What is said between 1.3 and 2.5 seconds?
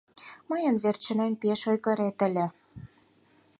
пеш ойгырет ыле.